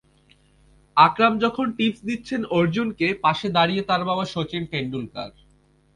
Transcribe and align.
আকরাম 0.97 1.33
যখন 1.39 1.65
টিপস 1.77 1.99
দিচ্ছেন 2.05 2.41
অর্জুনকে, 2.57 3.07
পাশে 3.23 3.47
দাঁড়িয়ে 3.49 3.83
তার 3.83 4.01
বাবা 4.05 4.25
শচীন 4.25 4.63
টেন্ডুলকার। 4.71 5.31